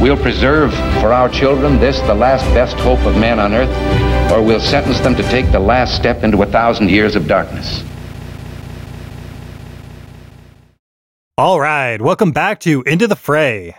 [0.00, 4.42] We'll preserve for our children this, the last best hope of man on earth, or
[4.42, 7.82] we'll sentence them to take the last step into a thousand years of darkness.
[11.38, 13.76] All right, welcome back to Into the Fray.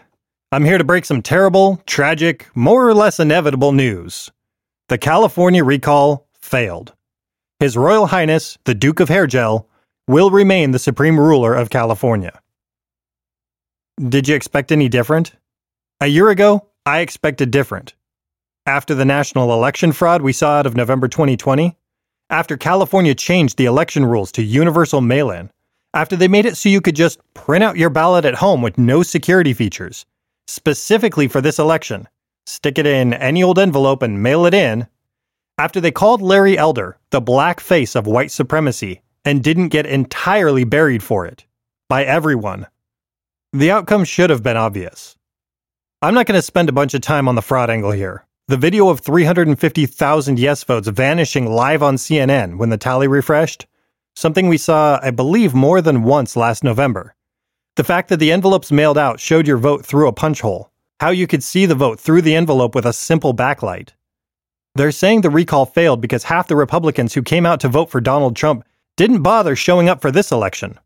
[0.51, 4.31] I'm here to break some terrible, tragic, more or less inevitable news.
[4.89, 6.93] The California recall failed.
[7.59, 9.65] His Royal Highness, the Duke of Hairgel,
[10.07, 12.39] will remain the supreme ruler of California.
[13.97, 15.33] Did you expect any different?
[16.01, 17.95] A year ago, I expected different.
[18.65, 21.77] After the national election fraud we saw out of November 2020,
[22.29, 25.49] after California changed the election rules to universal mail in,
[25.93, 28.77] after they made it so you could just print out your ballot at home with
[28.77, 30.05] no security features,
[30.47, 32.09] specifically for this election,
[32.45, 34.87] stick it in any old envelope and mail it in,
[35.57, 40.65] after they called Larry Elder the black face of white supremacy and didn't get entirely
[40.65, 41.45] buried for it
[41.87, 42.67] by everyone,
[43.53, 45.15] the outcome should have been obvious.
[46.05, 48.27] I'm not going to spend a bunch of time on the fraud angle here.
[48.47, 53.65] The video of 350,000 yes votes vanishing live on CNN when the tally refreshed,
[54.15, 57.15] something we saw, I believe, more than once last November.
[57.75, 61.09] The fact that the envelopes mailed out showed your vote through a punch hole, how
[61.09, 63.89] you could see the vote through the envelope with a simple backlight.
[64.75, 67.99] They're saying the recall failed because half the Republicans who came out to vote for
[67.99, 68.63] Donald Trump
[68.95, 70.77] didn't bother showing up for this election.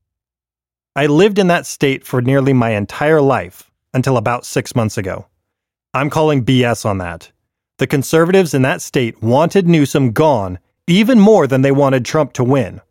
[0.95, 5.27] I lived in that state for nearly my entire life until about six months ago.
[5.93, 7.31] I'm calling BS on that.
[7.77, 12.43] The conservatives in that state wanted Newsom gone even more than they wanted Trump to
[12.43, 12.81] win.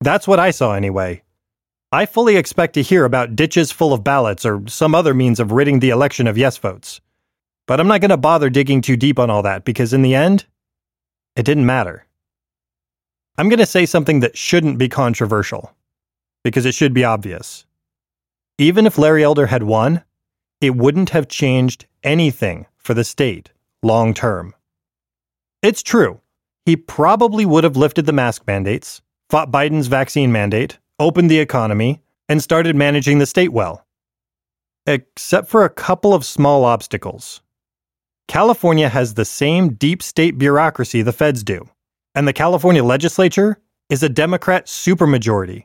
[0.00, 1.22] That's what I saw anyway.
[1.90, 5.52] I fully expect to hear about ditches full of ballots or some other means of
[5.52, 7.00] ridding the election of yes votes.
[7.66, 10.14] But I'm not going to bother digging too deep on all that because in the
[10.14, 10.44] end,
[11.36, 12.04] it didn't matter.
[13.36, 15.74] I'm going to say something that shouldn't be controversial
[16.44, 17.64] because it should be obvious.
[18.58, 20.04] Even if Larry Elder had won,
[20.64, 23.50] it wouldn't have changed anything for the state
[23.82, 24.54] long term.
[25.62, 26.20] It's true.
[26.64, 32.02] He probably would have lifted the mask mandates, fought Biden's vaccine mandate, opened the economy,
[32.28, 33.86] and started managing the state well.
[34.86, 37.42] Except for a couple of small obstacles.
[38.28, 41.68] California has the same deep state bureaucracy the feds do,
[42.14, 43.58] and the California legislature
[43.90, 45.64] is a Democrat supermajority.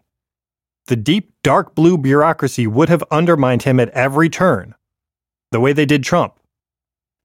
[0.88, 4.76] The deep, dark blue bureaucracy would have undermined him at every turn,
[5.52, 6.40] the way they did Trump.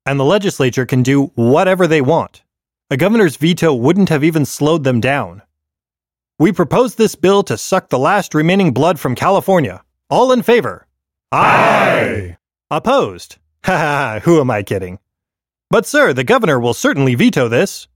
[0.07, 2.43] And the legislature can do whatever they want.
[2.91, 5.43] A governor's veto wouldn't have even slowed them down.
[6.39, 9.83] We propose this bill to suck the last remaining blood from California.
[10.11, 10.87] All in favor?
[11.33, 12.37] Aye!
[12.71, 13.37] Opposed?
[13.65, 14.99] Ha ha, who am I kidding?
[15.71, 17.89] But, sir, the governor will certainly veto this.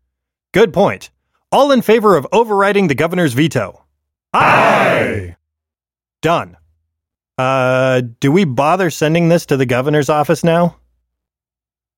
[0.55, 1.11] Good point.
[1.53, 3.85] All in favor of overriding the governor's veto?
[4.33, 5.37] Aye!
[6.23, 6.57] Done.
[7.39, 10.77] Uh, do we bother sending this to the governor's office now?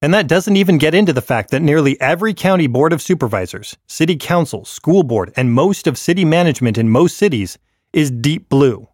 [0.02, 3.76] And that doesn't even get into the fact that nearly every county board of supervisors,
[3.86, 7.58] city council, school board, and most of city management in most cities
[7.92, 8.88] is deep blue.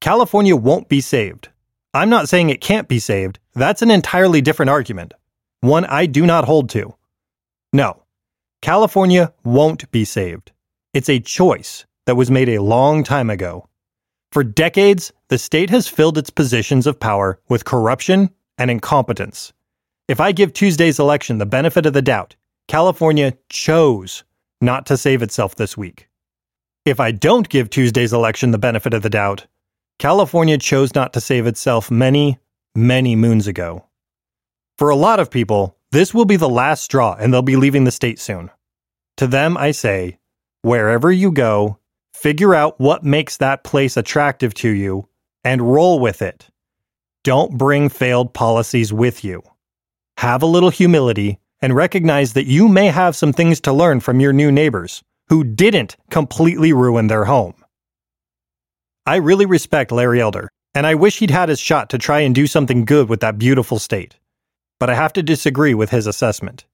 [0.00, 1.48] California won't be saved.
[1.92, 3.38] I'm not saying it can't be saved.
[3.54, 5.12] That's an entirely different argument,
[5.60, 6.94] one I do not hold to.
[7.72, 8.04] No,
[8.62, 10.52] California won't be saved.
[10.94, 13.68] It's a choice that was made a long time ago.
[14.32, 19.52] For decades, the state has filled its positions of power with corruption and incompetence.
[20.08, 22.34] If I give Tuesday's election the benefit of the doubt,
[22.66, 24.24] California chose
[24.60, 26.08] not to save itself this week.
[26.84, 29.46] If I don't give Tuesday's election the benefit of the doubt,
[30.00, 32.40] California chose not to save itself many,
[32.74, 33.84] many moons ago.
[34.78, 37.84] For a lot of people, this will be the last straw and they'll be leaving
[37.84, 38.50] the state soon.
[39.18, 40.18] To them, I say,
[40.62, 41.78] wherever you go,
[42.14, 45.06] figure out what makes that place attractive to you
[45.44, 46.48] and roll with it.
[47.24, 49.42] Don't bring failed policies with you
[50.20, 54.20] have a little humility, and recognize that you may have some things to learn from
[54.20, 57.54] your new neighbors who didn't completely ruin their home.
[59.06, 62.34] I really respect Larry Elder, and I wish he'd had his shot to try and
[62.34, 64.18] do something good with that beautiful state.
[64.78, 66.66] But I have to disagree with his assessment.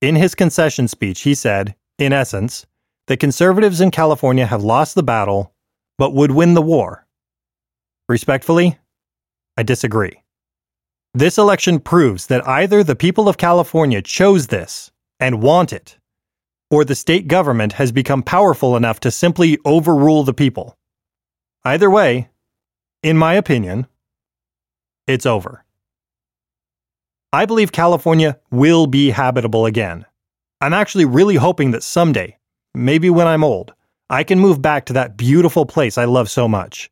[0.00, 2.66] In his concession speech, he said, in essence,
[3.06, 5.54] that conservatives in California have lost the battle,
[5.98, 7.06] but would win the war.
[8.12, 8.78] Respectfully,
[9.56, 10.22] I disagree.
[11.14, 15.96] This election proves that either the people of California chose this and want it,
[16.70, 20.76] or the state government has become powerful enough to simply overrule the people.
[21.64, 22.28] Either way,
[23.02, 23.86] in my opinion,
[25.06, 25.64] it's over.
[27.32, 30.04] I believe California will be habitable again.
[30.60, 32.36] I'm actually really hoping that someday,
[32.74, 33.72] maybe when I'm old,
[34.10, 36.91] I can move back to that beautiful place I love so much.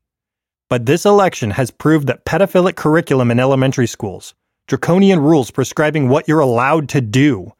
[0.71, 4.35] But this election has proved that pedophilic curriculum in elementary schools,
[4.69, 7.53] draconian rules prescribing what you're allowed to do,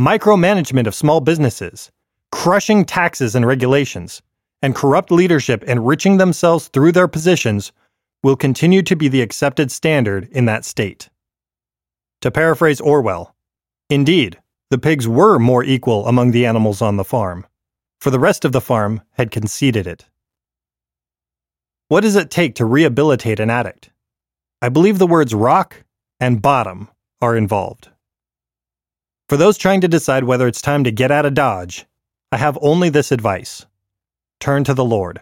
[0.00, 1.92] micromanagement of small businesses,
[2.32, 4.22] crushing taxes and regulations,
[4.62, 7.70] and corrupt leadership enriching themselves through their positions
[8.22, 11.10] will continue to be the accepted standard in that state.
[12.22, 13.36] To paraphrase Orwell,
[13.90, 14.40] indeed,
[14.70, 17.46] the pigs were more equal among the animals on the farm,
[18.00, 20.06] for the rest of the farm had conceded it.
[21.88, 23.90] What does it take to rehabilitate an addict?
[24.62, 25.84] I believe the words rock
[26.18, 26.88] and bottom
[27.20, 27.90] are involved.
[29.28, 31.86] For those trying to decide whether it's time to get out of Dodge,
[32.32, 33.66] I have only this advice
[34.40, 35.20] turn to the Lord.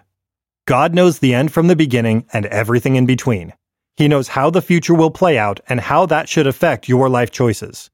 [0.66, 3.52] God knows the end from the beginning and everything in between.
[3.96, 7.30] He knows how the future will play out and how that should affect your life
[7.30, 7.90] choices.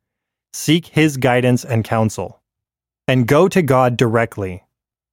[0.53, 2.41] Seek His guidance and counsel.
[3.07, 4.65] And go to God directly.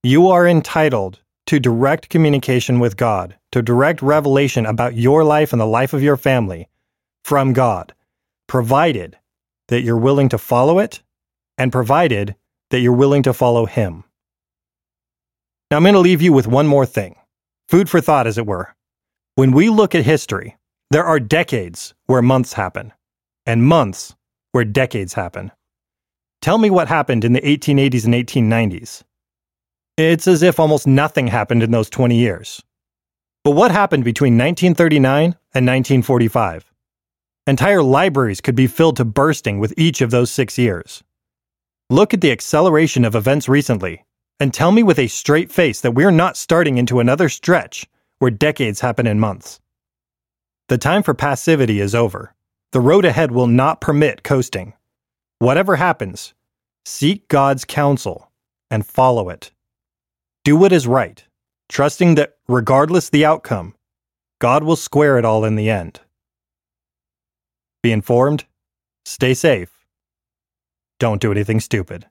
[0.03, 5.61] You are entitled to direct communication with God, to direct revelation about your life and
[5.61, 6.67] the life of your family
[7.23, 7.93] from God,
[8.47, 9.17] provided
[9.67, 11.01] that you're willing to follow it
[11.57, 12.35] and provided
[12.69, 14.03] that you're willing to follow Him.
[15.69, 17.15] Now, I'm going to leave you with one more thing
[17.67, 18.75] food for thought, as it were.
[19.35, 20.55] When we look at history,
[20.91, 22.93] there are decades where months happen,
[23.45, 24.15] and months
[24.51, 25.51] where decades happen.
[26.41, 29.03] Tell me what happened in the 1880s and 1890s.
[29.97, 32.61] It's as if almost nothing happened in those 20 years.
[33.45, 36.69] But what happened between 1939 and 1945?
[37.47, 41.01] Entire libraries could be filled to bursting with each of those six years.
[41.89, 44.03] Look at the acceleration of events recently,
[44.37, 47.87] and tell me with a straight face that we're not starting into another stretch
[48.19, 49.61] where decades happen in months.
[50.67, 52.33] The time for passivity is over.
[52.73, 54.73] The road ahead will not permit coasting.
[55.39, 56.33] Whatever happens,
[56.83, 58.29] seek God's counsel
[58.69, 59.51] and follow it.
[60.45, 61.25] Do what is right,
[61.69, 63.73] trusting that regardless the outcome,
[64.37, 66.01] God will square it all in the end.
[67.81, 68.45] Be informed,
[69.05, 69.71] stay safe,
[70.99, 72.05] don't do anything stupid.